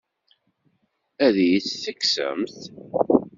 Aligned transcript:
Ad 1.25 1.35
iyi-tt-tekksemt? 1.43 2.55